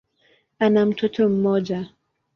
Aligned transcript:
Ana 0.59 0.85
mtoto 0.85 1.29
mmoja. 1.29 1.89